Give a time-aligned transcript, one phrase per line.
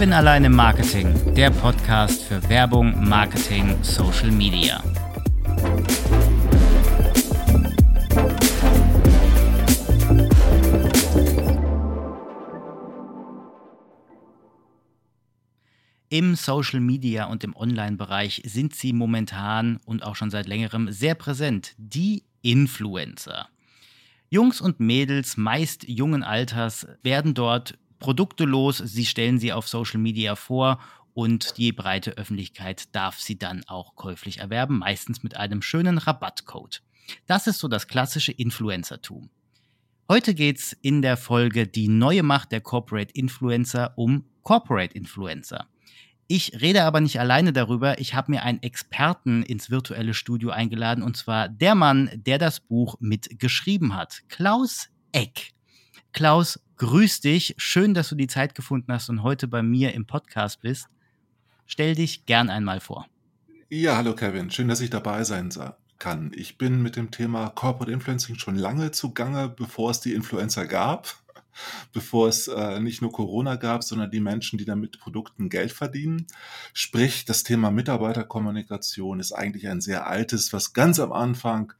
[0.00, 4.82] Kevin allein im Marketing, der Podcast für Werbung, Marketing, Social Media.
[16.08, 21.14] Im Social Media und im Online-Bereich sind sie momentan und auch schon seit längerem sehr
[21.14, 23.50] präsent, die Influencer.
[24.30, 30.00] Jungs und Mädels meist jungen Alters werden dort Produkte los, sie stellen sie auf Social
[30.00, 30.80] Media vor
[31.14, 36.82] und die breite Öffentlichkeit darf sie dann auch käuflich erwerben, meistens mit einem schönen Rabattcode.
[37.26, 39.30] Das ist so das klassische Influencertum.
[40.08, 45.66] Heute geht es in der Folge Die neue Macht der Corporate Influencer um Corporate Influencer.
[46.26, 47.98] Ich rede aber nicht alleine darüber.
[47.98, 52.60] Ich habe mir einen Experten ins virtuelle Studio eingeladen und zwar der Mann, der das
[52.60, 55.52] Buch mitgeschrieben hat, Klaus Eck.
[56.12, 57.54] Klaus, grüß dich.
[57.58, 60.88] Schön, dass du die Zeit gefunden hast und heute bei mir im Podcast bist.
[61.66, 63.06] Stell dich gern einmal vor.
[63.68, 64.50] Ja, hallo Kevin.
[64.50, 65.50] Schön, dass ich dabei sein
[65.98, 66.32] kann.
[66.34, 71.16] Ich bin mit dem Thema Corporate Influencing schon lange zugange, bevor es die Influencer gab
[71.92, 76.28] bevor es äh, nicht nur Corona gab, sondern die Menschen, die damit Produkten Geld verdienen.
[76.72, 81.74] Sprich, das Thema Mitarbeiterkommunikation ist eigentlich ein sehr altes, was ganz am Anfang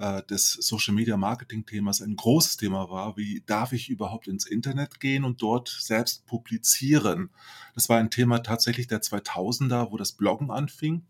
[0.00, 3.16] äh, des Social Media Marketing Themas ein großes Thema war.
[3.16, 7.30] Wie darf ich überhaupt ins Internet gehen und dort selbst publizieren?
[7.74, 11.02] Das war ein Thema tatsächlich der 2000er, wo das Bloggen anfing.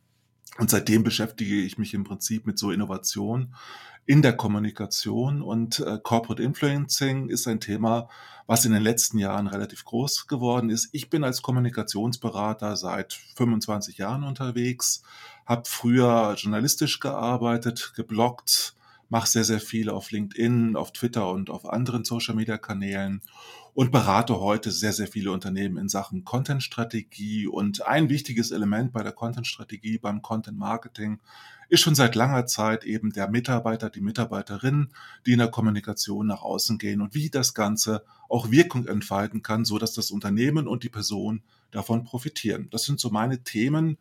[0.58, 3.54] Und seitdem beschäftige ich mich im Prinzip mit so Innovationen
[4.06, 8.08] in der Kommunikation und äh, Corporate Influencing ist ein Thema,
[8.48, 10.88] was in den letzten Jahren relativ groß geworden ist.
[10.90, 15.02] Ich bin als Kommunikationsberater seit 25 Jahren unterwegs,
[15.46, 18.74] habe früher journalistisch gearbeitet, gebloggt,
[19.10, 23.20] mache sehr, sehr viel auf LinkedIn, auf Twitter und auf anderen Social-Media-Kanälen
[23.74, 27.46] und berate heute sehr, sehr viele Unternehmen in Sachen Content-Strategie.
[27.46, 31.20] Und ein wichtiges Element bei der Content-Strategie, beim Content-Marketing,
[31.68, 34.88] ist schon seit langer Zeit eben der Mitarbeiter, die Mitarbeiterin,
[35.26, 39.64] die in der Kommunikation nach außen gehen und wie das Ganze auch Wirkung entfalten kann,
[39.64, 42.68] so dass das Unternehmen und die Person davon profitieren.
[42.70, 43.98] Das sind so meine Themen,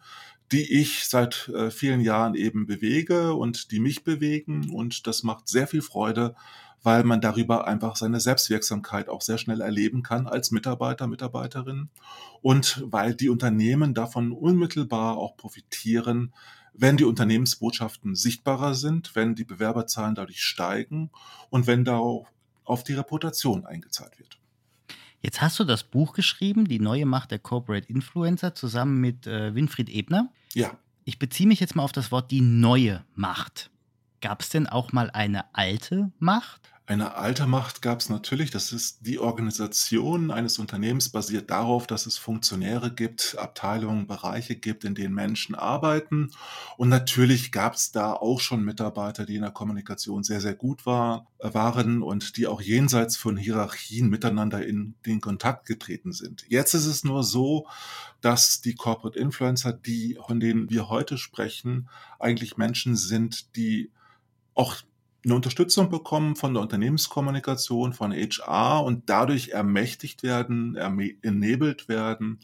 [0.52, 4.72] die ich seit äh, vielen Jahren eben bewege und die mich bewegen.
[4.72, 6.36] Und das macht sehr viel Freude,
[6.82, 11.90] weil man darüber einfach seine Selbstwirksamkeit auch sehr schnell erleben kann als Mitarbeiter, Mitarbeiterin.
[12.42, 16.34] Und weil die Unternehmen davon unmittelbar auch profitieren,
[16.74, 21.12] wenn die Unternehmensbotschaften sichtbarer sind, wenn die Bewerberzahlen dadurch steigen
[21.50, 22.00] und wenn da
[22.64, 24.40] auf die Reputation eingezahlt wird.
[25.22, 29.54] Jetzt hast du das Buch geschrieben, Die neue Macht der Corporate Influencer, zusammen mit äh,
[29.54, 30.32] Winfried Ebner.
[30.54, 30.78] Ja.
[31.04, 33.70] Ich beziehe mich jetzt mal auf das Wort die neue Macht.
[34.22, 36.72] Gab es denn auch mal eine alte Macht?
[36.90, 38.50] Eine alte Macht gab es natürlich.
[38.50, 44.84] Das ist die Organisation eines Unternehmens basiert darauf, dass es Funktionäre gibt, Abteilungen, Bereiche gibt,
[44.86, 46.32] in denen Menschen arbeiten.
[46.78, 50.88] Und natürlich gab es da auch schon Mitarbeiter, die in der Kommunikation sehr, sehr gut
[50.88, 56.44] war, äh, waren und die auch jenseits von Hierarchien miteinander in den Kontakt getreten sind.
[56.50, 57.68] Jetzt ist es nur so,
[58.20, 63.92] dass die Corporate Influencer, die, von denen wir heute sprechen, eigentlich Menschen sind, die
[64.56, 64.76] auch
[65.24, 72.40] eine Unterstützung bekommen von der Unternehmenskommunikation, von HR und dadurch ermächtigt werden, ernebelt werden,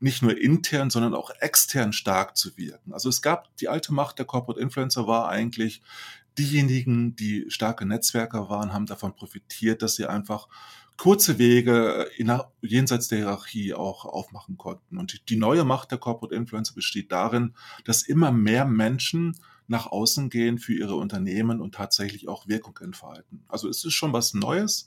[0.00, 2.92] nicht nur intern, sondern auch extern stark zu wirken.
[2.92, 5.82] Also es gab die alte Macht der Corporate Influencer war eigentlich
[6.38, 10.48] diejenigen, die starke Netzwerker waren, haben davon profitiert, dass sie einfach
[10.96, 14.98] kurze Wege in, jenseits der Hierarchie auch aufmachen konnten.
[14.98, 19.36] Und die neue Macht der Corporate Influencer besteht darin, dass immer mehr Menschen
[19.68, 23.44] nach außen gehen für ihre Unternehmen und tatsächlich auch Wirkung entfalten.
[23.48, 24.86] Also es ist schon was Neues,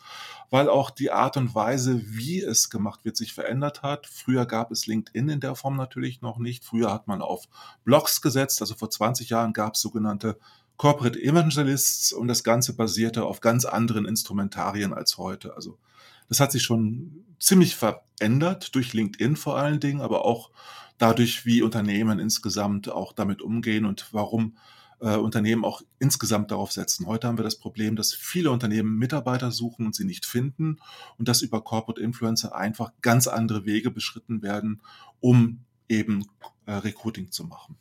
[0.49, 4.07] weil auch die Art und Weise, wie es gemacht wird, sich verändert hat.
[4.07, 6.63] Früher gab es LinkedIn in der Form natürlich noch nicht.
[6.63, 7.45] Früher hat man auf
[7.83, 8.61] Blogs gesetzt.
[8.61, 10.37] Also vor 20 Jahren gab es sogenannte
[10.77, 15.55] Corporate Evangelists und das Ganze basierte auf ganz anderen Instrumentarien als heute.
[15.55, 15.77] Also
[16.27, 20.51] das hat sich schon ziemlich verändert durch LinkedIn vor allen Dingen, aber auch
[20.97, 24.57] dadurch, wie Unternehmen insgesamt auch damit umgehen und warum
[24.99, 27.05] äh, Unternehmen auch insgesamt darauf setzen.
[27.05, 30.77] Heute haben wir das Problem, dass viele Unternehmen Mitarbeiter suchen und sie nicht finden
[31.17, 34.81] und dass über Corporate Influencer einfach ganz andere Wege beschritten werden,
[35.19, 35.59] um
[35.89, 36.25] eben
[36.65, 37.77] äh, Recruiting zu machen.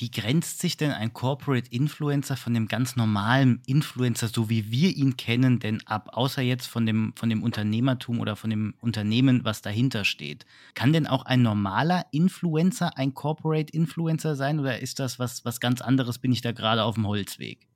[0.00, 4.96] Wie grenzt sich denn ein Corporate Influencer von dem ganz normalen Influencer, so wie wir
[4.96, 9.44] ihn kennen, denn ab, außer jetzt von dem, von dem Unternehmertum oder von dem Unternehmen,
[9.44, 10.46] was dahinter steht?
[10.72, 15.60] Kann denn auch ein normaler Influencer ein Corporate Influencer sein oder ist das was, was
[15.60, 16.18] ganz anderes?
[16.18, 17.68] Bin ich da gerade auf dem Holzweg?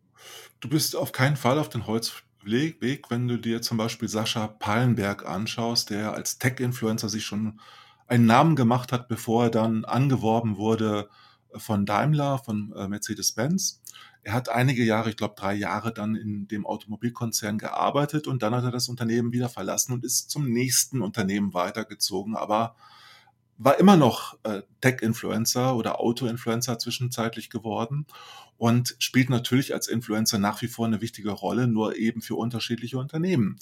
[0.60, 4.46] Du bist auf keinen Fall auf dem Holzweg Weg, wenn du dir zum Beispiel Sascha
[4.46, 7.58] Pallenberg anschaust, der als Tech-Influencer sich schon
[8.06, 11.08] einen Namen gemacht hat, bevor er dann angeworben wurde
[11.56, 13.80] von Daimler, von äh, Mercedes-Benz.
[14.22, 18.54] Er hat einige Jahre, ich glaube drei Jahre, dann in dem Automobilkonzern gearbeitet und dann
[18.54, 22.74] hat er das Unternehmen wieder verlassen und ist zum nächsten Unternehmen weitergezogen, aber
[23.58, 28.06] war immer noch äh, Tech-Influencer oder Auto-Influencer zwischenzeitlich geworden
[28.56, 32.98] und spielt natürlich als Influencer nach wie vor eine wichtige Rolle, nur eben für unterschiedliche
[32.98, 33.58] Unternehmen.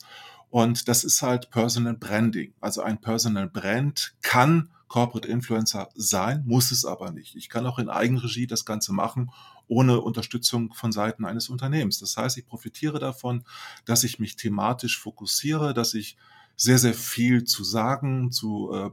[0.50, 2.52] Und das ist halt Personal Branding.
[2.60, 7.34] Also ein Personal Brand kann Corporate Influencer sein, muss es aber nicht.
[7.34, 9.30] Ich kann auch in Eigenregie das Ganze machen,
[9.66, 11.98] ohne Unterstützung von Seiten eines Unternehmens.
[11.98, 13.44] Das heißt, ich profitiere davon,
[13.86, 16.18] dass ich mich thematisch fokussiere, dass ich
[16.56, 18.90] sehr, sehr viel zu sagen zu, äh,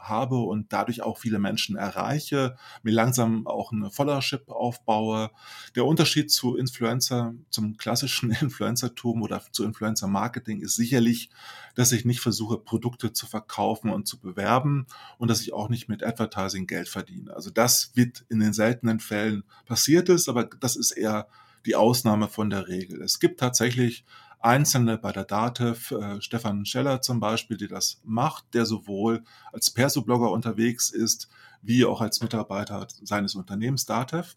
[0.00, 5.30] habe und dadurch auch viele Menschen erreiche, mir langsam auch eine Followership aufbaue.
[5.74, 11.30] Der Unterschied zu Influencer, zum klassischen Influencertum oder zu Influencer-Marketing ist sicherlich,
[11.74, 14.86] dass ich nicht versuche, Produkte zu verkaufen und zu bewerben
[15.18, 17.34] und dass ich auch nicht mit Advertising Geld verdiene.
[17.34, 21.28] Also das wird in den seltenen Fällen passiert ist, aber das ist eher
[21.64, 23.02] die Ausnahme von der Regel.
[23.02, 24.04] Es gibt tatsächlich
[24.42, 29.22] Einzelne bei der DATEV, äh, Stefan Scheller zum Beispiel, der das macht, der sowohl
[29.52, 31.28] als Perso-Blogger unterwegs ist,
[31.62, 34.36] wie auch als Mitarbeiter seines Unternehmens DATEV.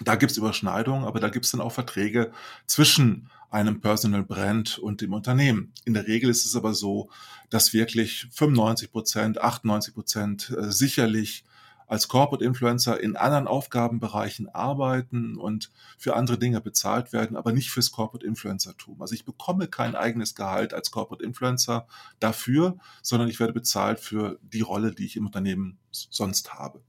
[0.00, 2.32] Da gibt's Überschneidungen, aber da gibt's dann auch Verträge
[2.66, 5.72] zwischen einem Personal Brand und dem Unternehmen.
[5.84, 7.10] In der Regel ist es aber so,
[7.48, 11.44] dass wirklich 95 Prozent, 98 Prozent äh, sicherlich
[11.86, 17.70] als Corporate Influencer in anderen Aufgabenbereichen arbeiten und für andere Dinge bezahlt werden, aber nicht
[17.70, 19.00] fürs Corporate Influencertum.
[19.00, 21.86] Also ich bekomme kein eigenes Gehalt als Corporate Influencer
[22.18, 26.80] dafür, sondern ich werde bezahlt für die Rolle, die ich im Unternehmen sonst habe.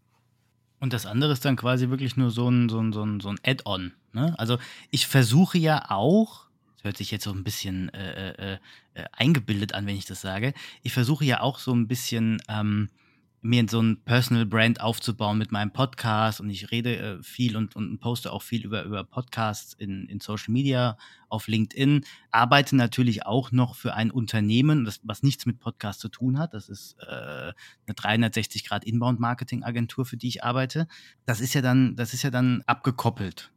[0.79, 3.29] Und das andere ist dann quasi wirklich nur so ein, so ein, so ein, so
[3.29, 3.93] ein Add-on.
[4.13, 4.35] Ne?
[4.38, 4.57] Also
[4.91, 8.57] ich versuche ja auch, das hört sich jetzt so ein bisschen äh, äh,
[8.93, 10.53] äh, eingebildet an, wenn ich das sage,
[10.83, 12.89] ich versuche ja auch so ein bisschen ähm,
[13.42, 17.75] mir so ein Personal Brand aufzubauen mit meinem Podcast und ich rede äh, viel und,
[17.75, 20.98] und poste auch viel über, über Podcasts in, in Social Media,
[21.30, 26.10] auf LinkedIn, arbeite natürlich auch noch für ein Unternehmen, das, was nichts mit Podcast zu
[26.10, 26.54] tun hat.
[26.54, 30.88] Das ist äh, eine 360 Grad Inbound Marketing Agentur, für die ich arbeite.
[31.25, 33.51] Das ist ja dann, das ist ja dann abgekoppelt.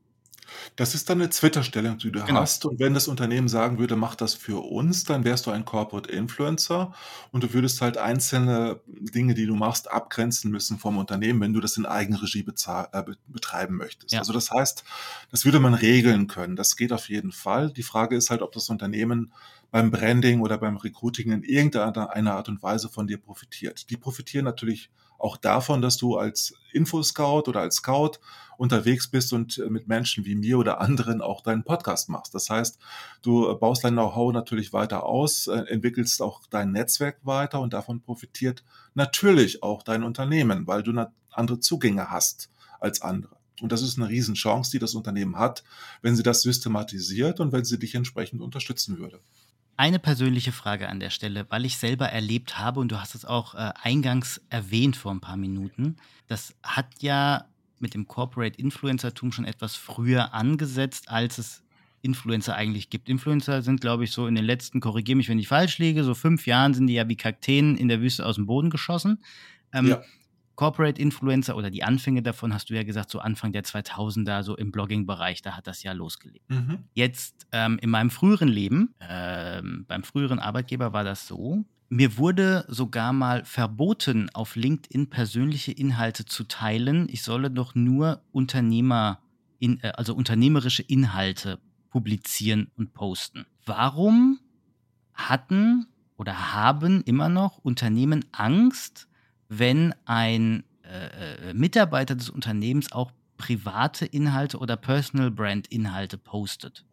[0.76, 2.40] Das ist dann eine Twitter-Stellung, die du Genau.
[2.40, 2.64] hast.
[2.64, 6.10] Und wenn das Unternehmen sagen würde, mach das für uns, dann wärst du ein Corporate
[6.10, 6.92] Influencer
[7.32, 11.60] und du würdest halt einzelne Dinge, die du machst, abgrenzen müssen vom Unternehmen, wenn du
[11.60, 14.12] das in Eigenregie bezahl äh, betreiben möchtest.
[14.12, 14.20] Ja.
[14.20, 14.84] Also das heißt,
[15.30, 16.56] das würde man regeln können.
[16.56, 17.70] Das geht auf jeden Fall.
[17.72, 19.32] Die Frage ist halt, ob das Unternehmen
[19.70, 23.90] beim Branding oder beim Recruiting in irgendeiner Art und Weise von dir profitiert.
[23.90, 28.12] Die profitieren natürlich auch davon, dass du als Infoscout oder als Scout
[28.56, 32.34] unterwegs bist und äh, mit Menschen wie mir oder anderen auch deinen Podcast machst.
[32.34, 32.78] Das heißt,
[33.22, 38.00] du baust dein Know-how natürlich weiter aus, äh, entwickelst auch dein Netzwerk weiter und davon
[38.00, 38.62] profitiert
[38.94, 40.92] natürlich auch dein Unternehmen, weil du
[41.30, 42.50] andere Zugänge hast
[42.80, 43.36] als andere.
[43.60, 45.64] Und das ist eine Riesenchance, die das Unternehmen hat,
[46.02, 49.20] wenn sie das systematisiert und wenn sie dich entsprechend unterstützen würde.
[49.80, 53.24] Eine persönliche Frage an der Stelle, weil ich selber erlebt habe, und du hast es
[53.24, 55.96] auch äh, eingangs erwähnt vor ein paar Minuten,
[56.28, 57.46] das hat ja
[57.78, 61.62] mit dem Corporate Influencertum schon etwas früher angesetzt, als es
[62.02, 63.08] Influencer eigentlich gibt.
[63.08, 66.12] Influencer sind, glaube ich, so in den letzten, korrigiere mich, wenn ich falsch liege, so
[66.12, 69.24] fünf Jahren sind die ja wie Kakteen in der Wüste aus dem Boden geschossen.
[69.72, 70.02] Ähm, ja.
[70.60, 74.58] Corporate Influencer oder die Anfänge davon, hast du ja gesagt, so Anfang der 2000er, so
[74.58, 76.50] im Blogging-Bereich, da hat das ja losgelegt.
[76.50, 76.80] Mhm.
[76.92, 82.66] Jetzt ähm, in meinem früheren Leben, ähm, beim früheren Arbeitgeber war das so, mir wurde
[82.68, 87.08] sogar mal verboten, auf LinkedIn persönliche Inhalte zu teilen.
[87.08, 89.20] Ich solle doch nur Unternehmer,
[89.60, 93.46] in, äh, also unternehmerische Inhalte publizieren und posten.
[93.64, 94.40] Warum
[95.14, 95.86] hatten
[96.18, 99.08] oder haben immer noch Unternehmen Angst,
[99.50, 106.84] wenn ein äh, äh, Mitarbeiter des Unternehmens auch private Inhalte oder Personal Brand Inhalte postet.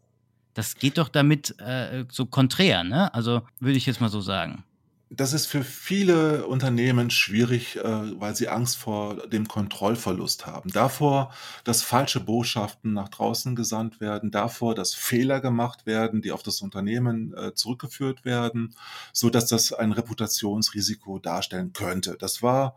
[0.54, 3.14] Das geht doch damit äh, so konträr, ne?
[3.14, 4.64] Also würde ich jetzt mal so sagen.
[5.10, 10.70] Das ist für viele Unternehmen schwierig, äh, weil sie Angst vor dem Kontrollverlust haben.
[10.70, 11.32] Davor,
[11.64, 16.62] dass falsche Botschaften nach draußen gesandt werden, davor, dass Fehler gemacht werden, die auf das
[16.62, 18.76] Unternehmen äh, zurückgeführt werden,
[19.14, 22.18] so dass das ein Reputationsrisiko darstellen könnte.
[22.20, 22.76] Das war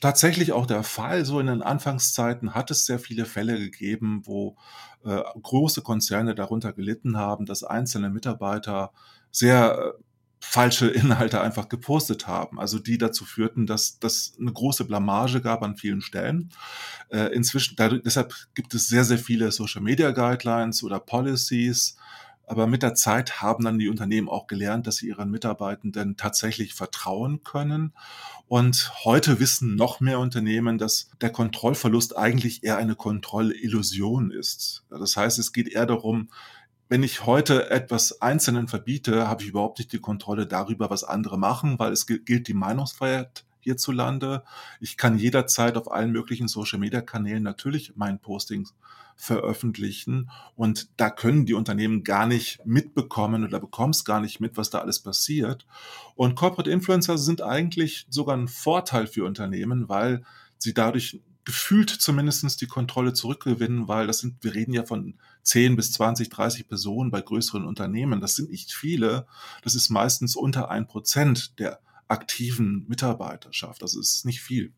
[0.00, 1.26] tatsächlich auch der Fall.
[1.26, 4.56] So in den Anfangszeiten hat es sehr viele Fälle gegeben, wo
[5.04, 8.92] äh, große Konzerne darunter gelitten haben, dass einzelne Mitarbeiter
[9.30, 9.94] sehr
[10.50, 15.62] falsche Inhalte einfach gepostet haben, also die dazu führten, dass das eine große Blamage gab
[15.62, 16.50] an vielen Stellen.
[17.10, 21.96] Äh, inzwischen, dadurch, deshalb gibt es sehr, sehr viele Social Media Guidelines oder Policies,
[22.46, 26.74] Aber mit der Zeit haben dann die Unternehmen auch gelernt, dass sie ihren Mitarbeitenden tatsächlich
[26.74, 27.92] vertrauen können.
[28.48, 34.84] Und heute wissen noch mehr Unternehmen, dass der Kontrollverlust eigentlich eher eine Kontrollillusion ist.
[34.90, 36.28] Das heißt, es geht eher darum,
[36.94, 41.36] wenn ich heute etwas Einzelnen verbiete, habe ich überhaupt nicht die Kontrolle darüber, was andere
[41.36, 44.44] machen, weil es gilt die Meinungsfreiheit hierzulande.
[44.78, 48.68] Ich kann jederzeit auf allen möglichen Social-Media-Kanälen natürlich mein Posting
[49.16, 54.56] veröffentlichen und da können die Unternehmen gar nicht mitbekommen oder bekommen es gar nicht mit,
[54.56, 55.66] was da alles passiert.
[56.14, 60.22] Und Corporate Influencer sind eigentlich sogar ein Vorteil für Unternehmen, weil
[60.58, 65.76] sie dadurch gefühlt zumindestens die Kontrolle zurückgewinnen, weil das sind, wir reden ja von 10
[65.76, 68.20] bis 20, 30 Personen bei größeren Unternehmen.
[68.20, 69.26] Das sind nicht viele.
[69.62, 73.82] Das ist meistens unter ein Prozent der aktiven Mitarbeiterschaft.
[73.82, 74.72] Also es ist nicht viel,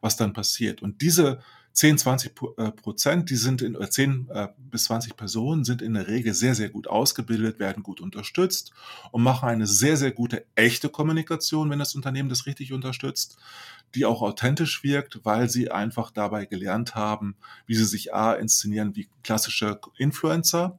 [0.00, 0.82] was dann passiert.
[0.82, 1.40] Und diese
[1.72, 6.06] 10, 20 äh, Prozent, die sind in, 10 äh, bis 20 Personen sind in der
[6.06, 8.72] Regel sehr, sehr gut ausgebildet, werden gut unterstützt
[9.10, 13.38] und machen eine sehr, sehr gute echte Kommunikation, wenn das Unternehmen das richtig unterstützt,
[13.94, 17.36] die auch authentisch wirkt, weil sie einfach dabei gelernt haben,
[17.66, 20.78] wie sie sich A inszenieren wie klassische Influencer,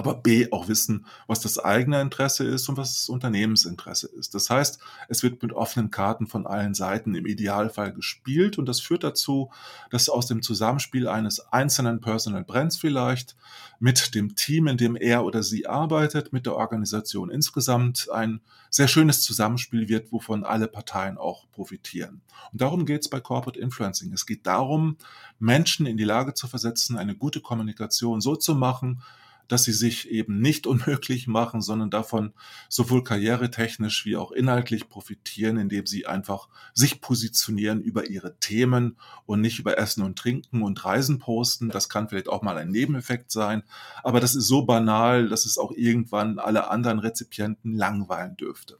[0.00, 4.34] aber B auch wissen, was das eigene Interesse ist und was das Unternehmensinteresse ist.
[4.34, 8.80] Das heißt, es wird mit offenen Karten von allen Seiten im Idealfall gespielt und das
[8.80, 9.50] führt dazu,
[9.90, 13.36] dass aus dem Zusammenspiel eines einzelnen Personal Brands vielleicht
[13.78, 18.40] mit dem Team, in dem er oder sie arbeitet, mit der Organisation insgesamt ein
[18.70, 22.22] sehr schönes Zusammenspiel wird, wovon alle Parteien auch profitieren.
[22.52, 24.14] Und darum geht es bei Corporate Influencing.
[24.14, 24.96] Es geht darum,
[25.38, 29.02] Menschen in die Lage zu versetzen, eine gute Kommunikation so zu machen,
[29.50, 32.32] dass sie sich eben nicht unmöglich machen, sondern davon
[32.68, 39.40] sowohl karrieretechnisch wie auch inhaltlich profitieren, indem sie einfach sich positionieren über ihre Themen und
[39.40, 41.70] nicht über Essen und Trinken und Reisen posten.
[41.70, 43.62] Das kann vielleicht auch mal ein Nebeneffekt sein,
[44.02, 48.78] aber das ist so banal, dass es auch irgendwann alle anderen Rezipienten langweilen dürfte.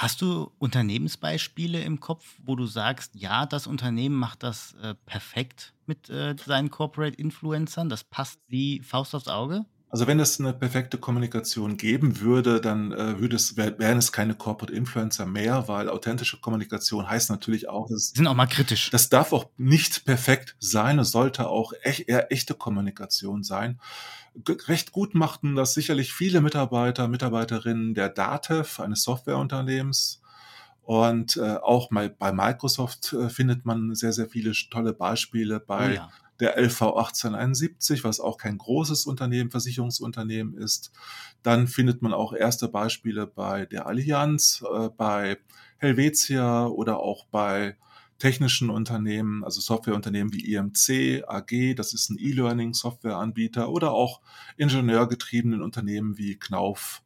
[0.00, 5.74] Hast du Unternehmensbeispiele im Kopf, wo du sagst, ja, das Unternehmen macht das äh, perfekt
[5.84, 9.66] mit äh, seinen Corporate Influencern, das passt wie Faust aufs Auge?
[9.90, 14.34] Also wenn es eine perfekte Kommunikation geben würde, dann äh, würde es, wären es keine
[14.34, 18.90] Corporate Influencer mehr, weil authentische Kommunikation heißt natürlich auch, dass sind auch mal kritisch.
[18.90, 23.80] Das darf auch nicht perfekt sein, es sollte auch echt, eher echte Kommunikation sein
[24.68, 30.22] recht gut machten das sicherlich viele Mitarbeiter, Mitarbeiterinnen der DATEV, eines Softwareunternehmens.
[30.82, 35.90] Und äh, auch mal bei Microsoft äh, findet man sehr, sehr viele tolle Beispiele bei
[35.90, 36.10] oh ja.
[36.40, 40.90] Der LV 1871, was auch kein großes Unternehmen, Versicherungsunternehmen ist.
[41.42, 45.38] Dann findet man auch erste Beispiele bei der Allianz, äh, bei
[45.78, 47.76] Helvetia oder auch bei
[48.18, 54.20] technischen Unternehmen, also Softwareunternehmen wie IMC, AG, das ist ein E-Learning-Softwareanbieter oder auch
[54.58, 57.02] ingenieurgetriebenen Unternehmen wie Knauf,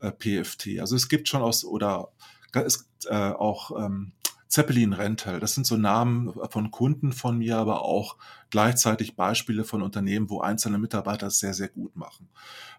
[0.00, 0.80] äh, PFT.
[0.80, 2.08] Also es gibt schon aus, oder
[2.52, 4.12] es, äh, auch ähm,
[4.54, 8.16] Zeppelin Rental, das sind so Namen von Kunden von mir, aber auch
[8.50, 12.28] gleichzeitig Beispiele von Unternehmen, wo einzelne Mitarbeiter es sehr, sehr gut machen.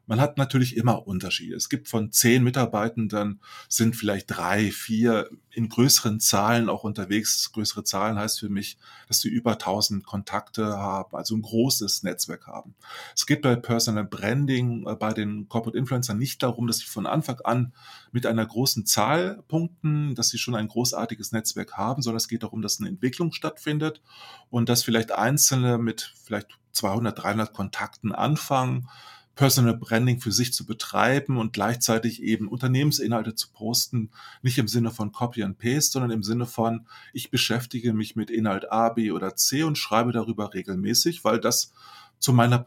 [0.07, 1.55] Man hat natürlich immer Unterschiede.
[1.55, 7.51] Es gibt von zehn Mitarbeitenden sind vielleicht drei, vier in größeren Zahlen auch unterwegs.
[7.51, 12.45] Größere Zahlen heißt für mich, dass sie über 1000 Kontakte haben, also ein großes Netzwerk
[12.45, 12.75] haben.
[13.15, 17.07] Es geht bei Personal Branding, äh, bei den Corporate Influencern nicht darum, dass sie von
[17.07, 17.73] Anfang an
[18.11, 22.43] mit einer großen Zahl punkten, dass sie schon ein großartiges Netzwerk haben, sondern es geht
[22.43, 24.01] darum, dass eine Entwicklung stattfindet
[24.49, 28.87] und dass vielleicht Einzelne mit vielleicht 200, 300 Kontakten anfangen
[29.35, 34.09] Personal Branding für sich zu betreiben und gleichzeitig eben Unternehmensinhalte zu posten,
[34.41, 38.29] nicht im Sinne von Copy and Paste, sondern im Sinne von, ich beschäftige mich mit
[38.29, 41.73] Inhalt A, B oder C und schreibe darüber regelmäßig, weil das
[42.19, 42.59] zu meiner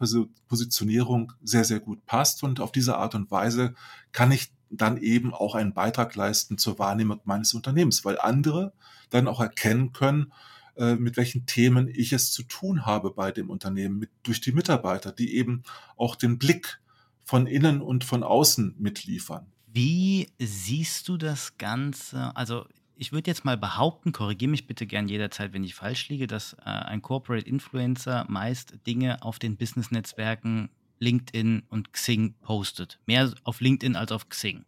[0.49, 2.43] Positionierung sehr, sehr gut passt.
[2.43, 3.75] Und auf diese Art und Weise
[4.13, 8.73] kann ich dann eben auch einen Beitrag leisten zur Wahrnehmung meines Unternehmens, weil andere
[9.11, 10.33] dann auch erkennen können,
[10.79, 14.53] äh, mit welchen Themen ich es zu tun habe bei dem Unternehmen, mit, durch die
[14.53, 15.63] Mitarbeiter, die eben
[15.97, 16.81] auch den Blick
[17.25, 19.47] von innen und von außen mitliefern.
[19.67, 22.35] Wie siehst du das Ganze?
[22.37, 26.27] Also ich würde jetzt mal behaupten, korrigiere mich bitte gern jederzeit, wenn ich falsch liege,
[26.27, 32.99] dass äh, ein Corporate Influencer meist Dinge auf den Business-Netzwerken LinkedIn und Xing postet.
[33.07, 34.65] Mehr auf LinkedIn als auf Xing.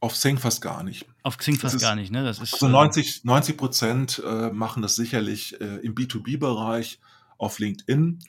[0.00, 1.06] Auf Xing fast gar nicht.
[1.22, 2.22] Auf Xing fast ist, gar nicht, ne?
[2.22, 7.00] Das ist, also 90, 90 Prozent äh, machen das sicherlich äh, im B2B-Bereich
[7.38, 8.20] auf LinkedIn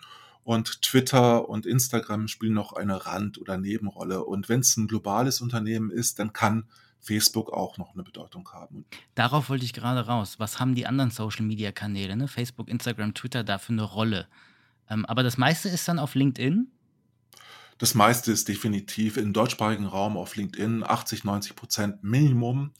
[0.43, 4.23] und Twitter und Instagram spielen noch eine Rand- oder Nebenrolle.
[4.23, 6.69] Und wenn es ein globales Unternehmen ist, dann kann
[6.99, 8.85] Facebook auch noch eine Bedeutung haben.
[9.13, 10.39] Darauf wollte ich gerade raus.
[10.39, 12.27] Was haben die anderen Social-Media-Kanäle, ne?
[12.27, 14.27] Facebook, Instagram, Twitter, dafür eine Rolle?
[14.89, 16.71] Ähm, aber das meiste ist dann auf LinkedIn?
[17.77, 22.71] Das meiste ist definitiv im deutschsprachigen Raum auf LinkedIn 80, 90% Minimum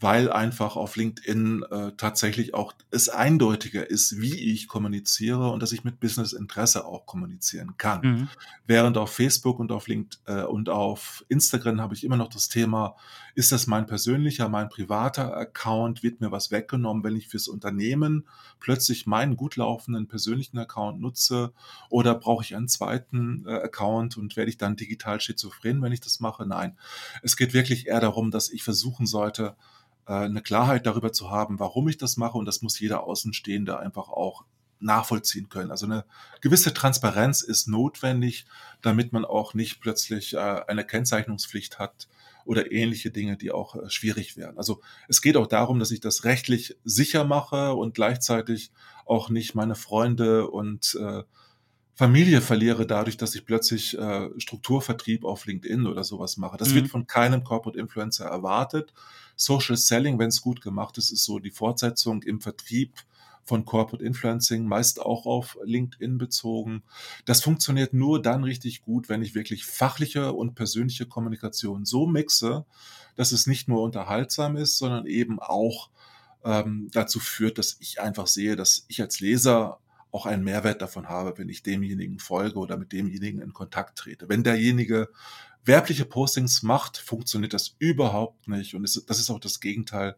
[0.00, 5.72] weil einfach auf LinkedIn äh, tatsächlich auch es eindeutiger ist, wie ich kommuniziere und dass
[5.72, 8.00] ich mit Business-Interesse auch kommunizieren kann.
[8.02, 8.28] Mhm.
[8.66, 12.48] Während auf Facebook und auf LinkedIn äh, und auf Instagram habe ich immer noch das
[12.48, 12.96] Thema,
[13.34, 18.26] ist das mein persönlicher, mein privater Account, wird mir was weggenommen, wenn ich fürs Unternehmen
[18.60, 21.52] plötzlich meinen gut laufenden persönlichen Account nutze
[21.88, 26.00] oder brauche ich einen zweiten äh, Account und werde ich dann digital schizophren, wenn ich
[26.00, 26.46] das mache?
[26.46, 26.76] Nein.
[27.22, 29.56] Es geht wirklich eher darum, dass ich versuchen sollte,
[30.06, 34.08] eine Klarheit darüber zu haben, warum ich das mache und das muss jeder Außenstehende einfach
[34.08, 34.44] auch
[34.80, 35.70] nachvollziehen können.
[35.70, 36.04] Also eine
[36.40, 38.46] gewisse Transparenz ist notwendig,
[38.82, 42.08] damit man auch nicht plötzlich äh, eine Kennzeichnungspflicht hat
[42.44, 44.58] oder ähnliche Dinge, die auch äh, schwierig werden.
[44.58, 48.72] Also es geht auch darum, dass ich das rechtlich sicher mache und gleichzeitig
[49.06, 51.22] auch nicht meine Freunde und äh,
[51.94, 56.56] Familie verliere dadurch, dass ich plötzlich äh, Strukturvertrieb auf LinkedIn oder sowas mache.
[56.56, 56.74] Das mhm.
[56.74, 58.92] wird von keinem Corporate Influencer erwartet.
[59.36, 62.92] Social Selling, wenn es gut gemacht ist, ist so die Fortsetzung im Vertrieb
[63.44, 66.82] von Corporate Influencing, meist auch auf LinkedIn bezogen.
[67.26, 72.64] Das funktioniert nur dann richtig gut, wenn ich wirklich fachliche und persönliche Kommunikation so mixe,
[73.16, 75.90] dass es nicht nur unterhaltsam ist, sondern eben auch
[76.42, 79.78] ähm, dazu führt, dass ich einfach sehe, dass ich als Leser
[80.14, 84.28] auch einen Mehrwert davon habe, wenn ich demjenigen folge oder mit demjenigen in Kontakt trete.
[84.28, 85.08] Wenn derjenige
[85.64, 88.74] werbliche Postings macht, funktioniert das überhaupt nicht.
[88.74, 90.14] Und das ist auch das Gegenteil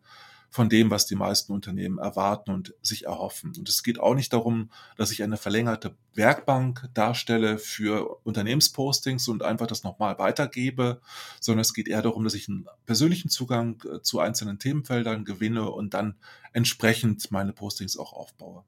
[0.51, 3.55] von dem, was die meisten Unternehmen erwarten und sich erhoffen.
[3.59, 9.43] Und es geht auch nicht darum, dass ich eine verlängerte Werkbank darstelle für Unternehmenspostings und
[9.43, 11.01] einfach das nochmal weitergebe,
[11.41, 15.71] sondern es geht eher darum, dass ich einen persönlichen Zugang äh, zu einzelnen Themenfeldern gewinne
[15.71, 16.17] und dann
[16.53, 18.65] entsprechend meine Postings auch aufbaue.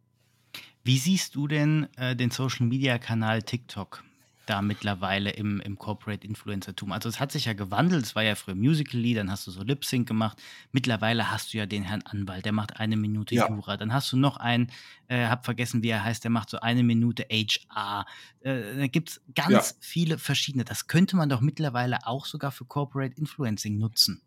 [0.88, 4.02] Wie siehst du denn äh, den Social-Media-Kanal TikTok
[4.47, 6.93] da mittlerweile im, im Corporate Influencer-Tum?
[6.93, 9.62] Also es hat sich ja gewandelt, es war ja früher Musical.ly, dann hast du so
[9.62, 10.41] Lip-Sync gemacht.
[10.73, 13.47] Mittlerweile hast du ja den Herrn Anwalt, der macht eine Minute Ja.
[13.50, 13.76] Jura.
[13.76, 14.73] Dann hast du noch einen,
[15.08, 18.06] äh, hab vergessen, wie er heißt, der macht so eine Minute HR.
[18.41, 19.45] Äh, da gibt es Ja.
[19.45, 20.65] ganz viele verschiedene.
[20.65, 24.23] Das könnte man doch mittlerweile auch sogar für Corporate Influencing nutzen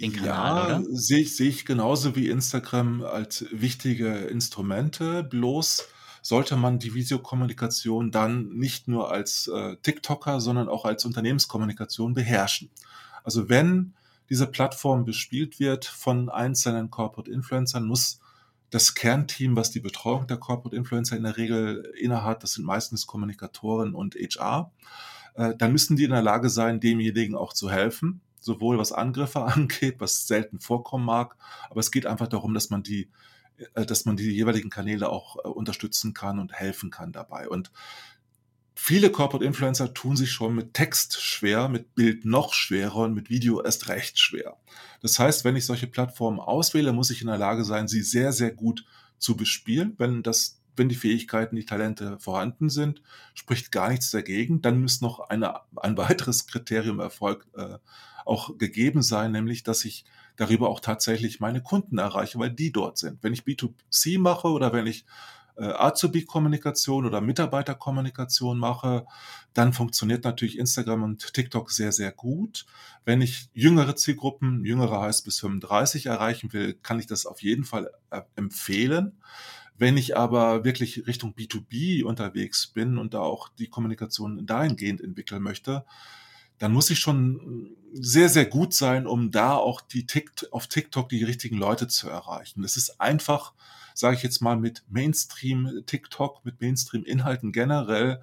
[0.00, 5.22] den Kanal, Ja, sehe ich, sehe ich genauso wie Instagram als wichtige Instrumente.
[5.22, 5.88] Bloß
[6.22, 12.70] sollte man die Videokommunikation dann nicht nur als äh, TikToker, sondern auch als Unternehmenskommunikation beherrschen.
[13.22, 13.94] Also wenn
[14.28, 18.20] diese Plattform bespielt wird von einzelnen Corporate Influencern, muss
[18.70, 23.06] das Kernteam, was die Betreuung der Corporate Influencer in der Regel innehat, das sind meistens
[23.06, 24.72] Kommunikatoren und HR,
[25.34, 29.42] äh, dann müssen die in der Lage sein, demjenigen auch zu helfen sowohl was Angriffe
[29.44, 31.36] angeht, was selten vorkommen mag,
[31.68, 33.10] aber es geht einfach darum, dass man die,
[33.74, 37.48] äh, dass man die jeweiligen Kanäle auch äh, unterstützen kann und helfen kann dabei.
[37.48, 37.70] Und
[38.74, 43.28] viele Corporate Influencer tun sich schon mit Text schwer, mit Bild noch schwerer und mit
[43.28, 44.56] Video erst recht schwer.
[45.02, 48.32] Das heißt, wenn ich solche Plattformen auswähle, muss ich in der Lage sein, sie sehr,
[48.32, 48.84] sehr gut
[49.18, 49.94] zu bespielen.
[49.98, 53.02] Wenn das wenn die Fähigkeiten, die Talente vorhanden sind,
[53.34, 54.62] spricht gar nichts dagegen.
[54.62, 57.78] Dann muss noch eine, ein weiteres Kriterium Erfolg äh,
[58.24, 60.04] auch gegeben sein, nämlich dass ich
[60.36, 63.22] darüber auch tatsächlich meine Kunden erreiche, weil die dort sind.
[63.22, 65.06] Wenn ich B2C mache oder wenn ich
[65.56, 69.06] äh, Azubi-Kommunikation oder Mitarbeiterkommunikation mache,
[69.54, 72.66] dann funktioniert natürlich Instagram und TikTok sehr, sehr gut.
[73.04, 77.64] Wenn ich jüngere Zielgruppen, jüngere heißt bis 35 erreichen will, kann ich das auf jeden
[77.64, 79.18] Fall äh, empfehlen.
[79.78, 85.42] Wenn ich aber wirklich Richtung B2B unterwegs bin und da auch die Kommunikation dahingehend entwickeln
[85.42, 85.84] möchte,
[86.58, 91.08] dann muss ich schon sehr, sehr gut sein, um da auch die Tikt auf TikTok
[91.08, 92.64] die richtigen Leute zu erreichen.
[92.64, 93.52] Es ist einfach,
[93.94, 98.22] sage ich jetzt mal, mit Mainstream TikTok, mit Mainstream-Inhalten generell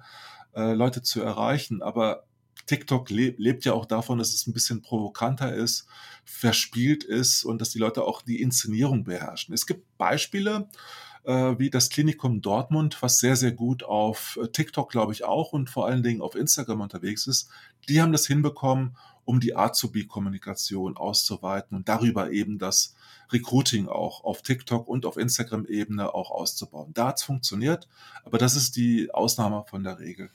[0.54, 1.82] äh, Leute zu erreichen.
[1.82, 2.24] Aber
[2.66, 5.86] TikTok leb, lebt ja auch davon, dass es ein bisschen provokanter ist,
[6.24, 9.54] verspielt ist und dass die Leute auch die Inszenierung beherrschen.
[9.54, 11.13] Es gibt Beispiele, äh,
[11.58, 15.70] wie das Klinikum Dortmund, was sehr, sehr gut auf äh, TikTok, glaube ich, auch und
[15.70, 17.48] vor allen Dingen auf Instagram unterwegs ist.
[17.88, 22.94] Die haben das hinbekommen, um die Azubi-Kommunikation auszuweiten und darüber eben das
[23.32, 26.92] Recruiting auch auf TikTok und auf Instagram-Ebene auch auszubauen.
[26.92, 27.88] Da hat es funktioniert,
[28.24, 30.30] aber das ist die Ausnahme von der Regel.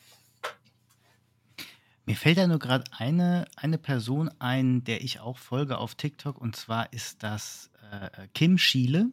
[2.05, 6.41] Mir fällt da nur gerade eine, eine Person ein, der ich auch folge auf TikTok,
[6.41, 9.11] und zwar ist das äh, Kim Schiele.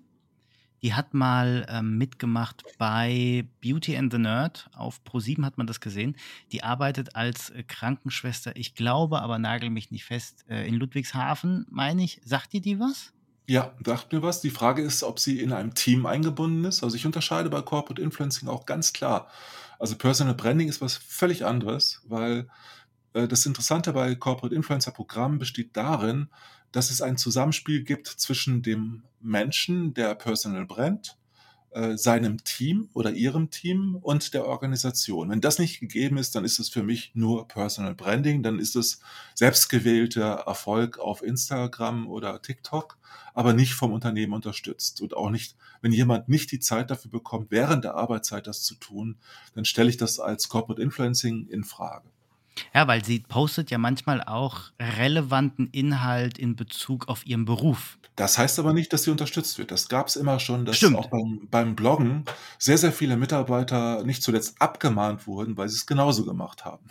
[0.83, 4.69] Die hat mal ähm, mitgemacht bei Beauty and the Nerd.
[4.75, 6.17] Auf Pro7 hat man das gesehen.
[6.53, 11.67] Die arbeitet als äh, Krankenschwester, ich glaube, aber nagel mich nicht fest, äh, in Ludwigshafen,
[11.71, 12.21] meine ich.
[12.25, 13.13] Sagt dir die was?
[13.49, 14.41] Ja, sagt mir was.
[14.41, 16.83] Die Frage ist, ob sie in einem Team eingebunden ist.
[16.83, 19.29] Also ich unterscheide bei Corporate Influencing auch ganz klar
[19.79, 22.49] Also Personal Branding ist was völlig anderes, weil
[23.17, 26.29] äh, das Interessante bei Corporate Influencer Programmen besteht darin,
[26.77, 31.17] dass es ein Zusammenspiel gibt zwischen dem Menschen, der Personal Brand,
[31.71, 35.31] äh, seinem Team oder ihrem Team und der Organisation.
[35.31, 38.77] Wenn das nicht gegeben ist, dann ist es für mich nur Personal Branding, dann ist
[38.77, 39.01] es
[39.35, 42.99] selbstgewählter Erfolg auf Instagram oder TikTok,
[43.33, 47.51] aber nicht vom Unternehmen unterstützt und auch nicht, wenn jemand nicht die Zeit dafür bekommt,
[47.51, 49.17] während der Arbeitszeit das zu tun,
[49.55, 52.11] dann stelle ich das als Corporate Influencing in Frage.
[52.75, 57.99] Ja, weil sie postet ja manchmal auch relevanten Inhalt in Bezug auf ihren Beruf.
[58.17, 59.71] Das heißt aber nicht, dass sie unterstützt wird.
[59.71, 60.97] Das gab es immer schon, dass Stimmt.
[60.97, 62.25] auch beim, beim Bloggen
[62.59, 66.89] sehr, sehr viele Mitarbeiter nicht zuletzt abgemahnt wurden, weil sie es genauso gemacht haben.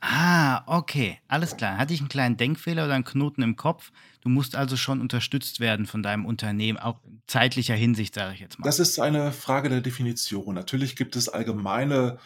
[0.00, 1.76] Ah, okay, alles klar.
[1.76, 3.90] Hatte ich einen kleinen Denkfehler oder einen Knoten im Kopf?
[4.20, 8.40] Du musst also schon unterstützt werden von deinem Unternehmen, auch in zeitlicher Hinsicht, sage ich
[8.40, 8.64] jetzt mal.
[8.64, 10.54] Das ist eine Frage der Definition.
[10.54, 12.18] Natürlich gibt es allgemeine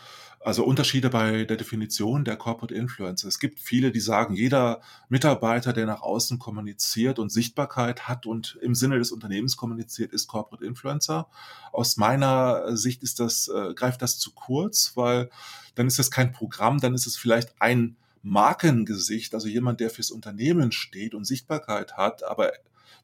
[0.45, 3.29] also Unterschiede bei der Definition der Corporate Influencer.
[3.29, 8.59] Es gibt viele, die sagen, jeder Mitarbeiter, der nach außen kommuniziert und Sichtbarkeit hat und
[8.61, 11.29] im Sinne des Unternehmens kommuniziert, ist Corporate Influencer.
[11.73, 15.31] Aus meiner Sicht ist das, äh, greift das zu kurz, weil
[15.75, 20.11] dann ist es kein Programm, dann ist es vielleicht ein Markengesicht, also jemand, der fürs
[20.11, 22.53] Unternehmen steht und Sichtbarkeit hat, aber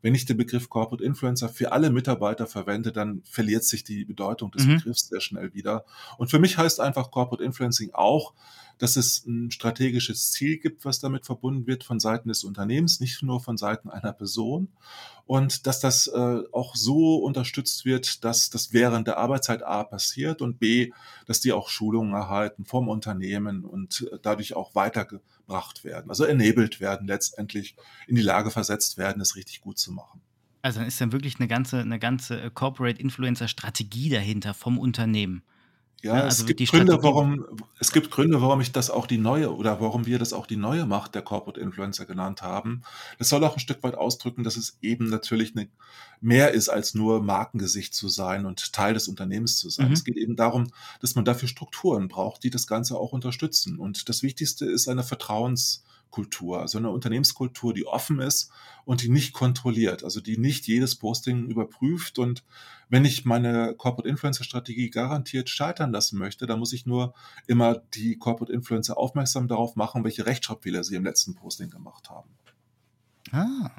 [0.03, 4.51] wenn ich den Begriff Corporate Influencer für alle Mitarbeiter verwende, dann verliert sich die Bedeutung
[4.51, 4.77] des mhm.
[4.77, 5.85] Begriffs sehr schnell wieder.
[6.17, 8.35] Und für mich heißt einfach Corporate Influencing auch,
[8.79, 13.23] dass es ein strategisches Ziel gibt, was damit verbunden wird von Seiten des Unternehmens, nicht
[13.23, 14.69] nur von Seiten einer Person.
[15.27, 20.41] Und dass das äh, auch so unterstützt wird, dass das während der Arbeitszeit A passiert
[20.41, 20.93] und B,
[21.27, 26.81] dass die auch Schulungen erhalten vom Unternehmen und äh, dadurch auch weitergebracht werden, also enabled
[26.81, 30.23] werden, letztendlich in die Lage versetzt werden, es richtig gut zu machen.
[30.63, 34.79] Also dann ist dann wirklich eine ganze, eine ganze äh, Corporate Influencer Strategie dahinter vom
[34.79, 35.43] Unternehmen.
[36.03, 37.45] Ja, Ja, es also gibt Gründe, warum
[37.81, 40.57] es gibt Gründe, warum ich das auch die neue oder warum wir das auch die
[40.57, 42.83] neue Macht der Corporate Influencer genannt haben.
[43.19, 45.69] Das soll auch ein Stück weit ausdrücken, dass es eben natürlich 'ne
[46.21, 49.93] mehr ist, als nur Markengesicht zu sein und Teil des Unternehmens zu sein.
[49.93, 50.05] Es mhm.
[50.05, 50.69] geht eben darum,
[51.01, 53.79] dass man dafür Strukturen braucht, die das Ganze auch unterstützen.
[53.79, 58.51] Und das Wichtigste ist eine Vertrauens Kultur, also eine Unternehmenskultur, die offen ist
[58.85, 62.19] und die nicht kontrolliert, also die nicht jedes Posting überprüft.
[62.19, 62.45] Und
[62.89, 67.15] wenn ich meine Corporate Influencer Strategie garantiert scheitern lassen möchte, dann muss ich nur
[67.47, 72.31] immer die Corporate Influencer aufmerksam darauf machen, welche Rechtschreibfehler sie im letzten Posting gemacht haben.
[73.33, 73.71] Ah.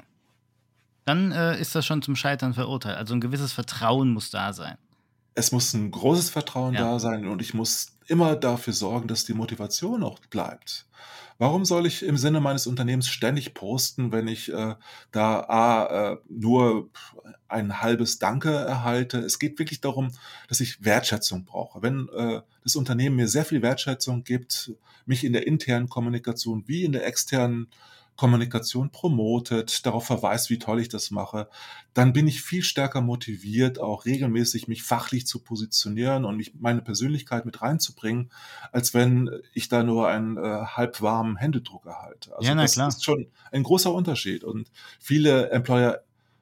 [1.04, 2.96] Dann äh, ist das schon zum Scheitern verurteilt.
[2.96, 4.78] Also ein gewisses Vertrauen muss da sein.
[5.34, 6.80] Es muss ein großes Vertrauen ja.
[6.80, 10.86] da sein und ich muss immer dafür sorgen, dass die Motivation auch bleibt.
[11.40, 14.74] Warum soll ich im Sinne meines Unternehmens ständig posten, wenn ich äh,
[15.10, 16.90] da A, äh, nur
[17.48, 19.20] ein halbes Danke erhalte?
[19.20, 20.12] Es geht wirklich darum,
[20.48, 21.80] dass ich Wertschätzung brauche.
[21.80, 24.72] Wenn äh, das Unternehmen mir sehr viel Wertschätzung gibt,
[25.06, 27.68] mich in der internen Kommunikation wie in der externen
[28.20, 31.48] Kommunikation promotet, darauf verweist, wie toll ich das mache,
[31.94, 36.82] dann bin ich viel stärker motiviert, auch regelmäßig mich fachlich zu positionieren und mich meine
[36.82, 38.30] Persönlichkeit mit reinzubringen,
[38.72, 42.36] als wenn ich da nur einen äh, halbwarmen Händedruck erhalte.
[42.36, 42.88] Also ja, na, das klar.
[42.88, 44.44] ist schon ein großer Unterschied.
[44.44, 46.00] Und viele Employer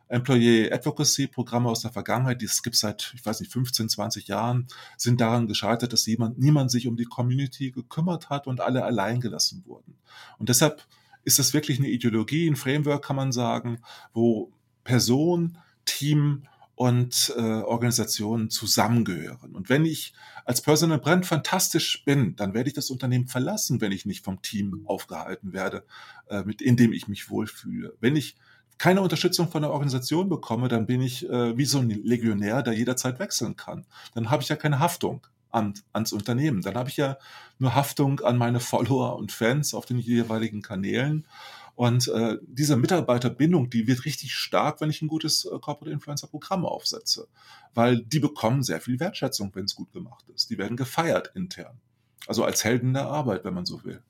[0.09, 4.27] Employee Advocacy Programme aus der Vergangenheit, die es gibt seit, ich weiß nicht, 15, 20
[4.27, 8.85] Jahren, sind daran gescheitert, dass jemand, niemand sich um die Community gekümmert hat und alle
[8.85, 9.95] allein gelassen wurden.
[10.39, 10.83] Und deshalb
[11.29, 13.81] ist das wirklich eine Ideologie, ein Framework, kann man sagen,
[14.15, 14.51] wo
[14.83, 19.55] Person, Team und äh, Organisationen zusammengehören.
[19.55, 20.15] Und wenn ich
[20.47, 24.41] als Personal Brand fantastisch bin, dann werde ich das Unternehmen verlassen, wenn ich nicht vom
[24.41, 25.85] Team aufgehalten werde,
[26.31, 27.95] äh, mit in dem ich mich wohlfühle.
[28.01, 28.37] Wenn ich
[28.79, 32.73] keine Unterstützung von der Organisation bekomme, dann bin ich äh, wie so ein Legionär, der
[32.73, 33.85] jederzeit wechseln kann.
[34.15, 36.63] Dann habe ich ja keine Haftung an, ans Unternehmen.
[36.63, 37.19] Dann habe ich ja
[37.59, 41.27] nur Haftung an meine Follower und Fans auf den jeweiligen Kanälen.
[41.75, 46.27] Und äh, diese Mitarbeiterbindung, die wird richtig stark, wenn ich ein gutes äh, Corporate Influencer
[46.27, 47.29] Programm aufsetze.
[47.73, 50.51] Weil die bekommen sehr viel Wertschätzung, wenn es gut gemacht ist.
[50.51, 51.81] Die werden gefeiert intern.
[52.27, 54.03] Also als Helden der Arbeit, wenn man so will.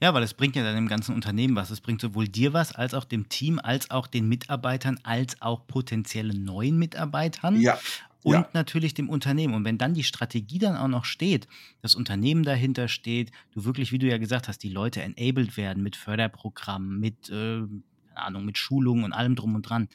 [0.00, 1.70] Ja, weil es bringt ja dann dem ganzen Unternehmen was.
[1.70, 5.66] Es bringt sowohl dir was, als auch dem Team, als auch den Mitarbeitern, als auch
[5.66, 7.60] potenziellen neuen Mitarbeitern.
[7.60, 7.78] Ja
[8.24, 8.48] und ja.
[8.54, 9.54] natürlich dem Unternehmen.
[9.54, 11.46] Und wenn dann die Strategie dann auch noch steht,
[11.82, 15.82] das Unternehmen dahinter steht, du wirklich, wie du ja gesagt hast, die Leute enabled werden
[15.82, 17.70] mit Förderprogrammen, mit, äh, keine
[18.14, 19.88] Ahnung, mit Schulungen und allem drum und dran,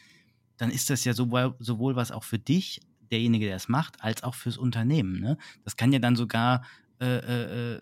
[0.58, 4.22] dann ist das ja sowohl, sowohl was auch für dich, derjenige, der es macht, als
[4.22, 5.20] auch fürs Unternehmen.
[5.20, 5.38] Ne?
[5.64, 6.64] Das kann ja dann sogar
[7.02, 7.80] äh, äh, äh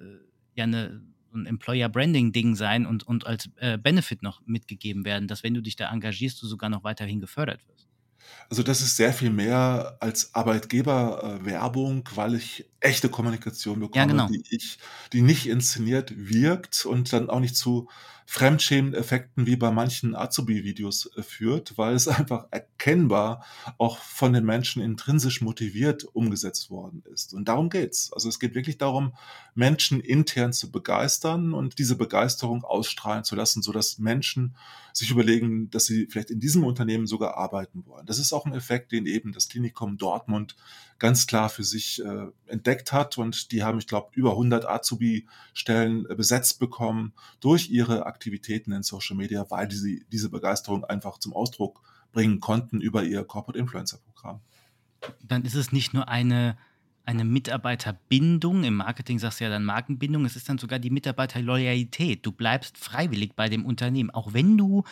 [0.55, 1.01] ja eine,
[1.37, 5.75] ein Employer-Branding-Ding sein und, und als äh, Benefit noch mitgegeben werden, dass wenn du dich
[5.75, 7.87] da engagierst, du sogar noch weiterhin gefördert wirst.
[8.49, 14.27] Also, das ist sehr viel mehr als Arbeitgeberwerbung, weil ich echte Kommunikation Ja, bekomme, genau.
[14.27, 14.77] die ich
[15.13, 17.87] die nicht inszeniert wirkt und dann auch nicht zu
[18.29, 23.45] Fremdschämen-Effekten wie bei manchen Azubi-Videos, äh, führt, weil es einfach erkennbar
[23.77, 27.33] auch von den Menschen intrinsisch motiviert umgesetzt worden ist.
[27.33, 28.11] Und darum geht's.
[28.11, 29.13] Also, es geht wirklich darum,
[29.55, 34.57] Menschen intern zu begeistern und diese Begeisterung ausstrahlen zu lassen, sodass Menschen
[34.91, 38.05] sich überlegen, dass sie vielleicht in diesem Unternehmen sogar arbeiten wollen.
[38.05, 40.55] Das ist auch ein Effekt, den eben das Klinikum Dortmund
[40.99, 46.05] ganz klar für sich äh, entdeckt hat und die haben, ich glaube, über 100 Azubi-Stellen
[46.09, 51.33] äh, besetzt bekommen durch ihre Aktivitäten in Social Media, weil sie diese Begeisterung einfach zum
[51.33, 54.41] Ausdruck bringen konnten über ihr Corporate Influencer Programm.
[55.23, 56.57] Dann ist es nicht nur eine
[57.07, 62.25] eine Mitarbeiterbindung, im Marketing sagst du ja dann Markenbindung, es ist dann sogar die Mitarbeiterloyalität.
[62.25, 64.83] Du bleibst freiwillig bei dem Unternehmen, auch wenn du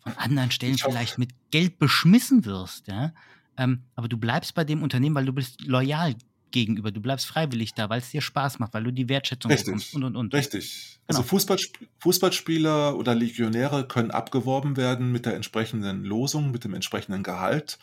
[0.00, 3.12] von anderen Stellen vielleicht mit Geld beschmissen wirst, ja.
[3.56, 6.16] Ähm, aber du bleibst bei dem Unternehmen, weil du bist loyal
[6.50, 6.90] gegenüber.
[6.90, 9.94] Du bleibst freiwillig da, weil es dir Spaß macht, weil du die Wertschätzung bekommst Richtig,
[9.94, 10.34] und und und.
[10.34, 10.98] richtig.
[11.06, 11.28] Also Genau.
[11.30, 17.78] Fußballsp Fußballspieler oder Legionäre können abgeworben werden mit der entsprechenden Losung, mit dem entsprechenden Gehalt,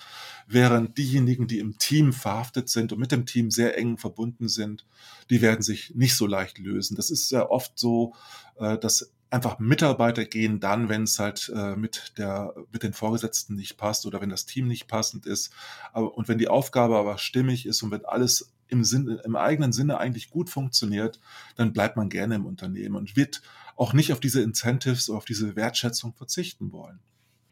[0.47, 4.85] während diejenigen, die im Team verhaftet sind und mit dem Team sehr eng verbunden sind,
[5.29, 6.95] die werden sich nicht so leicht lösen.
[6.95, 8.13] Das ist sehr oft so,
[8.57, 13.55] äh, dass einfach Mitarbeiter gehen dann, wenn es halt äh, mit der mit den Vorgesetzten
[13.55, 15.51] nicht passt oder wenn das Team nicht passend ist.
[15.93, 19.71] Aber, und wenn die Aufgabe aber stimmig ist und wenn alles im, Sinne, im eigenen
[19.73, 21.19] Sinne eigentlich gut funktioniert,
[21.55, 23.41] dann bleibt man gerne im Unternehmen und wird
[23.75, 26.99] auch nicht auf diese Incentives, auf diese Wertschätzung verzichten wollen.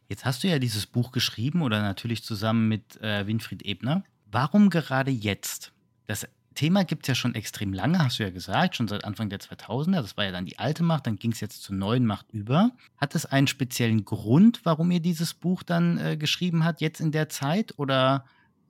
[0.10, 4.04] Jetzt hast du ja dieses Buch geschrieben oder natürlich zusammen mit äh, Winfried Ebner.
[4.26, 5.72] Warum gerade jetzt?
[6.08, 6.28] Das
[6.60, 9.40] Thema gibt es ja schon extrem lange, hast du ja gesagt, schon seit Anfang der
[9.40, 10.02] 2000er.
[10.02, 12.72] Das war ja dann die alte Macht, dann ging es jetzt zur neuen Macht über.
[12.98, 17.14] Hat es einen speziellen Grund, warum ihr dieses Buch dann äh, geschrieben habt, jetzt in
[17.14, 17.76] der Zeit?
[17.78, 18.26] Oder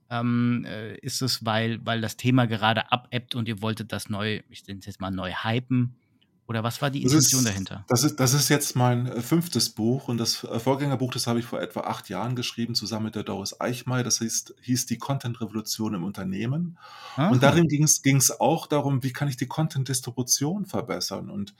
[0.08, 4.40] ähm, äh, ist es, weil, weil das Thema gerade abebbt und ihr wolltet das neu,
[4.50, 5.96] ich nenne es jetzt mal neu hypen?
[6.50, 7.84] Oder was war die Das Intention ist, dahinter?
[7.86, 11.38] das ist, das ist jetzt mein äh, fünftes Buch und das äh, Vorgängerbuch, das habe
[11.38, 14.02] ich vor etwa acht Jahren geschrieben, zusammen mit der Doris Eichmeier.
[14.02, 16.76] Das hieß, hieß die Content-Revolution im Unternehmen.
[17.16, 21.30] Und Ah, darin ging es, auch darum, wie kann ich die Content-Distribution verbessern.
[21.30, 21.54] Und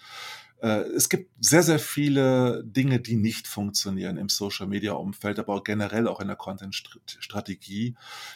[0.60, 6.08] äh, es gibt sehr, sehr viele Dinge, die nicht funktionieren im Social-Media-Umfeld, aber auch generell
[6.08, 7.94] auch in der Content-Strategie.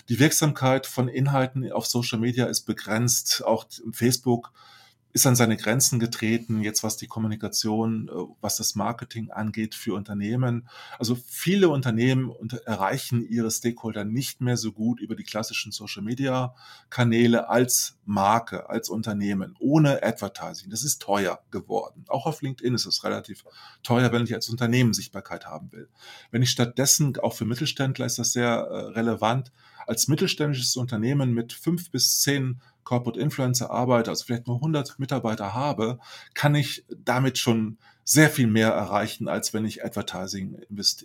[0.09, 3.45] Die Wirksamkeit von Inhalten auf Social Media ist begrenzt.
[3.45, 4.53] Auch Facebook
[5.15, 9.95] ist an seine Grenzen getreten, jetzt was die Kommunikation, äh, was das Marketing angeht für
[9.95, 10.69] Unternehmen.
[10.99, 17.49] Also viele Unternehmen unter- erreichen ihre Stakeholder nicht mehr so gut über die klassischen Social-Media-Kanäle
[17.49, 20.69] als Marke, als Unternehmen, ohne Advertising.
[20.69, 22.05] Das ist teuer geworden.
[22.09, 23.45] Auch auf LinkedIn ist es relativ
[23.85, 25.89] teuer, wenn ich als Unternehmen Sichtbarkeit haben will.
[26.33, 29.53] Wenn ich stattdessen, auch für Mittelständler ist das sehr äh, relevant,
[29.87, 35.55] als mittelständisches Unternehmen mit fünf bis zehn Corporate Influencer arbeite, also vielleicht nur 100 Mitarbeiter
[35.55, 35.99] habe,
[36.35, 40.59] kann ich damit schon sehr viel mehr erreichen, als wenn ich Advertising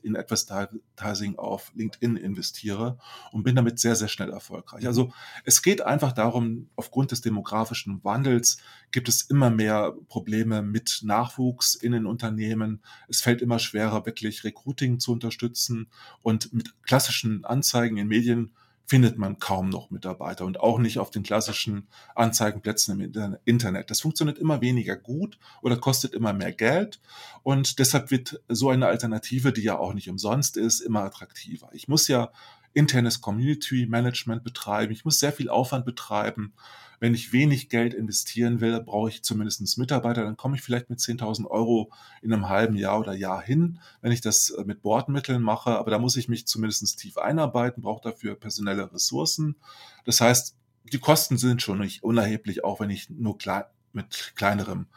[0.03, 2.97] in Advertising auf LinkedIn investiere
[3.31, 4.85] und bin damit sehr, sehr schnell erfolgreich.
[4.85, 5.13] Also
[5.45, 8.57] es geht einfach darum, aufgrund des demografischen Wandels
[8.91, 12.81] gibt es immer mehr Probleme mit Nachwuchs in den Unternehmen.
[13.07, 15.87] Es fällt immer schwerer, wirklich Recruiting zu unterstützen
[16.21, 18.51] und mit klassischen Anzeigen in Medien
[18.89, 23.91] findet man kaum noch Mitarbeiter und auch nicht auf den klassischen Anzeigenplätzen im Internet.
[23.91, 26.99] Das funktioniert immer weniger gut oder kostet immer mehr Geld
[27.43, 31.69] und deshalb wird so eine Alternative, die ja auch nicht umsonst ist, immer attraktiver.
[31.71, 32.31] Ich muss ja
[32.73, 36.53] internes Community Management betreiben, ich muss sehr viel Aufwand betreiben.
[36.99, 40.99] Wenn ich wenig Geld investieren will, brauche ich zumindest Mitarbeiter, dann komme ich vielleicht mit
[40.99, 45.41] 10.000 Euro in einem halben Jahr oder Jahr hin, wenn ich das äh, mit Bordmitteln
[45.41, 45.71] mache.
[45.71, 49.55] Aber da muss ich mich zumindest tief einarbeiten, brauche dafür personelle Ressourcen.
[50.03, 50.55] Das heißt,
[50.91, 54.87] die Kosten sind schon nicht unerheblich, auch wenn ich nur klein, mit kleineren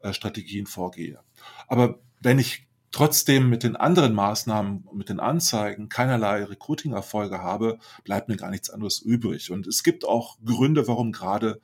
[0.00, 1.20] äh, Strategien vorgehe.
[1.68, 2.65] Aber wenn ich
[2.96, 8.70] trotzdem mit den anderen Maßnahmen, mit den Anzeigen keinerlei Recruiting-Erfolge habe, bleibt mir gar nichts
[8.70, 9.50] anderes übrig.
[9.50, 11.60] Und es gibt auch Gründe, warum gerade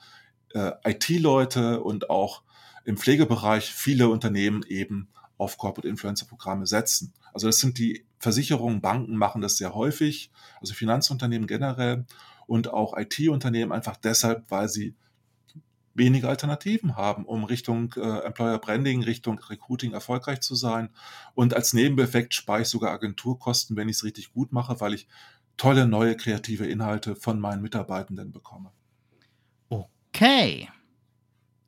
[0.52, 2.42] äh, IT-Leute und auch
[2.84, 7.14] im Pflegebereich viele Unternehmen eben auf Corporate Influencer Programme setzen.
[7.32, 12.04] Also das sind die Versicherungen, Banken machen das sehr häufig, also Finanzunternehmen generell
[12.46, 14.96] und auch IT-Unternehmen einfach deshalb, weil sie
[15.94, 20.90] wenige Alternativen haben, um Richtung äh, Employer Branding, Richtung Recruiting erfolgreich zu sein.
[21.34, 25.06] Und als Nebeneffekt spare ich sogar Agenturkosten, wenn ich es richtig gut mache, weil ich
[25.56, 28.70] tolle neue kreative Inhalte von meinen Mitarbeitenden bekomme.
[29.68, 30.68] okay.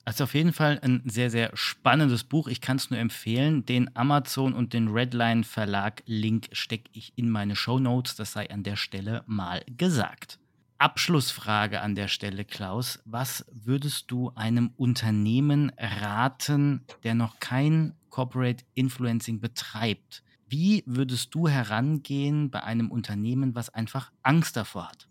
[0.07, 2.49] Also auf jeden Fall ein sehr, sehr spannendes Buch.
[2.49, 3.65] Ich kann es nur empfehlen.
[3.65, 8.15] Den Amazon und den Redline Verlag Link stecke ich in meine Show Notes.
[8.15, 10.39] Das sei an der Stelle mal gesagt.
[10.85, 12.99] Abschlussfrage an der Stelle, Klaus.
[13.07, 20.23] Was würdest du einem Unternehmen raten, der noch kein Corporate Influencing betreibt?
[20.47, 25.09] Wie würdest du herangehen bei einem Unternehmen, was einfach Angst davor hat?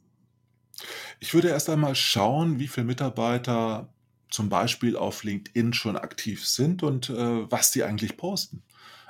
[1.19, 3.91] Ich würde erst einmal schauen, wie viele Mitarbeiter
[4.29, 8.61] zum Beispiel auf LinkedIn schon aktiv sind und äh, was die eigentlich posten.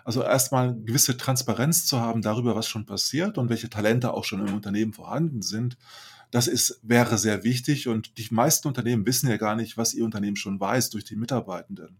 [0.06, 4.48] Also erstmal gewisse Transparenz zu haben darüber, was schon passiert und welche Talente auch schon
[4.48, 5.78] im Unternehmen vorhanden sind.
[6.34, 10.04] Das ist, wäre sehr wichtig und die meisten Unternehmen wissen ja gar nicht, was ihr
[10.04, 12.00] Unternehmen schon weiß durch die Mitarbeitenden.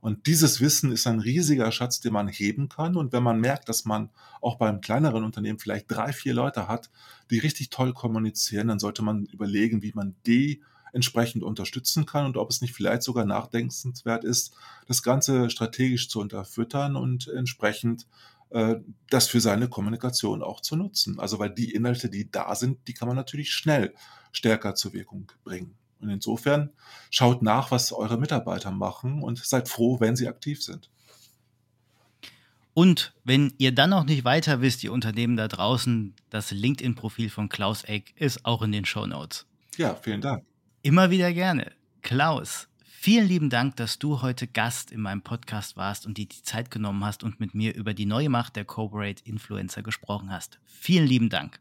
[0.00, 2.96] Und dieses Wissen ist ein riesiger Schatz, den man heben kann.
[2.96, 4.08] Und wenn man merkt, dass man
[4.40, 6.88] auch beim kleineren Unternehmen vielleicht drei, vier Leute hat,
[7.30, 10.62] die richtig toll kommunizieren, dann sollte man überlegen, wie man die
[10.94, 14.54] entsprechend unterstützen kann und ob es nicht vielleicht sogar nachdenkenswert ist,
[14.88, 18.06] das Ganze strategisch zu unterfüttern und entsprechend
[18.50, 21.18] das für seine Kommunikation auch zu nutzen.
[21.18, 23.94] Also weil die Inhalte, die da sind, die kann man natürlich schnell
[24.32, 25.74] stärker zur Wirkung bringen.
[26.00, 26.70] Und insofern
[27.10, 30.90] schaut nach, was eure Mitarbeiter machen und seid froh, wenn sie aktiv sind.
[32.74, 37.48] Und wenn ihr dann noch nicht weiter wisst, ihr Unternehmen da draußen, das LinkedIn-Profil von
[37.48, 39.46] Klaus Eck ist auch in den Show Notes.
[39.78, 40.44] Ja, vielen Dank.
[40.82, 41.72] Immer wieder gerne.
[42.02, 46.42] Klaus, vielen lieben Dank, dass du heute Gast in meinem Podcast warst und dir die
[46.42, 50.58] Zeit genommen hast und mit mir über die neue Macht der Corporate Influencer gesprochen hast.
[50.64, 51.60] Vielen lieben Dank.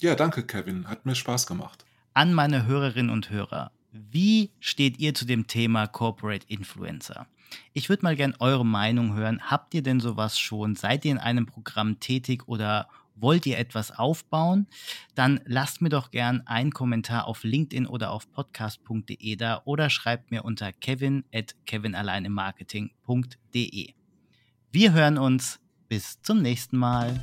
[0.00, 0.88] Ja, danke, Kevin.
[0.88, 1.84] Hat mir Spaß gemacht.
[2.14, 3.72] An meine Hörerinnen und Hörer.
[3.92, 7.26] Wie steht ihr zu dem Thema Corporate Influencer?
[7.72, 9.50] Ich würde mal gerne eure Meinung hören.
[9.50, 10.76] Habt ihr denn sowas schon?
[10.76, 14.68] Seid ihr in einem Programm tätig oder wollt ihr etwas aufbauen,
[15.14, 20.30] dann lasst mir doch gern einen Kommentar auf LinkedIn oder auf podcast.de da oder schreibt
[20.30, 23.94] mir unter kevin at kevinalleinemarketing.de.
[24.72, 25.60] Wir hören uns.
[25.86, 27.20] Bis zum nächsten Mal.